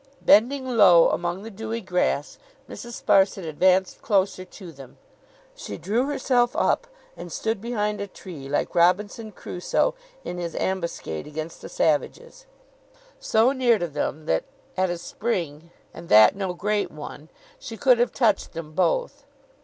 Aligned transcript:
Bending 0.23 0.65
low 0.67 1.09
among 1.11 1.43
the 1.43 1.51
dewy 1.51 1.79
grass, 1.79 2.39
Mrs. 2.67 3.03
Sparsit 3.05 3.45
advanced 3.47 4.01
closer 4.01 4.43
to 4.43 4.71
them. 4.71 4.97
She 5.55 5.77
drew 5.77 6.07
herself 6.07 6.55
up, 6.55 6.87
and 7.15 7.31
stood 7.31 7.61
behind 7.61 8.01
a 8.01 8.07
tree, 8.07 8.49
like 8.49 8.73
Robinson 8.73 9.31
Crusoe 9.31 9.93
in 10.25 10.39
his 10.39 10.55
ambuscade 10.55 11.27
against 11.27 11.61
the 11.61 11.69
savages; 11.69 12.47
so 13.19 13.51
near 13.51 13.77
to 13.77 13.87
them 13.87 14.25
that 14.25 14.45
at 14.75 14.89
a 14.89 14.97
spring, 14.97 15.69
and 15.93 16.09
that 16.09 16.35
no 16.35 16.55
great 16.55 16.89
one, 16.89 17.29
she 17.59 17.77
could 17.77 17.99
have 17.99 18.11
touched 18.11 18.53
them 18.53 18.71
both. 18.73 19.27